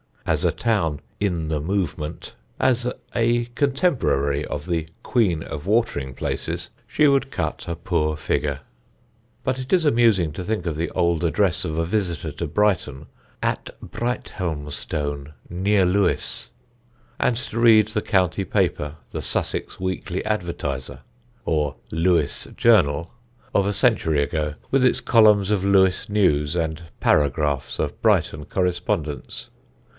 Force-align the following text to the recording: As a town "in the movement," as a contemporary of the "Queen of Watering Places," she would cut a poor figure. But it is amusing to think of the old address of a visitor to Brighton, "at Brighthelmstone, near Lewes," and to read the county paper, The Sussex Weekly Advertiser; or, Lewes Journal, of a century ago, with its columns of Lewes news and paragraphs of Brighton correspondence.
As 0.25 0.45
a 0.45 0.51
town 0.51 1.01
"in 1.19 1.49
the 1.49 1.59
movement," 1.59 2.33
as 2.59 2.91
a 3.13 3.45
contemporary 3.53 4.45
of 4.45 4.65
the 4.65 4.87
"Queen 5.03 5.43
of 5.43 5.67
Watering 5.67 6.15
Places," 6.15 6.69
she 6.87 7.07
would 7.07 7.29
cut 7.29 7.65
a 7.67 7.75
poor 7.75 8.15
figure. 8.15 8.61
But 9.43 9.59
it 9.59 9.73
is 9.73 9.83
amusing 9.85 10.31
to 10.33 10.43
think 10.43 10.65
of 10.65 10.75
the 10.75 10.89
old 10.91 11.23
address 11.23 11.65
of 11.65 11.77
a 11.77 11.83
visitor 11.85 12.31
to 12.33 12.47
Brighton, 12.47 13.07
"at 13.43 13.69
Brighthelmstone, 13.81 15.33
near 15.49 15.85
Lewes," 15.85 16.49
and 17.19 17.35
to 17.37 17.59
read 17.59 17.89
the 17.89 18.01
county 18.01 18.45
paper, 18.45 18.95
The 19.11 19.21
Sussex 19.21 19.79
Weekly 19.79 20.23
Advertiser; 20.25 21.01
or, 21.45 21.75
Lewes 21.91 22.47
Journal, 22.55 23.11
of 23.53 23.67
a 23.67 23.73
century 23.73 24.23
ago, 24.23 24.55
with 24.71 24.83
its 24.85 25.01
columns 25.01 25.51
of 25.51 25.63
Lewes 25.63 26.09
news 26.09 26.55
and 26.55 26.83
paragraphs 27.01 27.77
of 27.79 28.01
Brighton 28.01 28.45
correspondence. 28.45 29.49